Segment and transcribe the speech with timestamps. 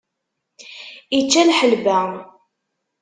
[1.17, 1.99] Ičča lḥelba.